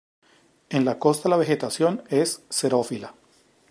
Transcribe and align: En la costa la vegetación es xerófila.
En 0.71 0.83
la 0.83 0.97
costa 0.97 1.29
la 1.29 1.37
vegetación 1.37 2.01
es 2.09 2.41
xerófila. 2.49 3.13